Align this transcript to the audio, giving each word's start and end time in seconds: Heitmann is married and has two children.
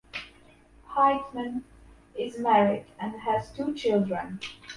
Heitmann 0.95 1.63
is 2.17 2.39
married 2.39 2.87
and 2.99 3.17
has 3.21 3.51
two 3.51 3.75
children. 3.75 4.39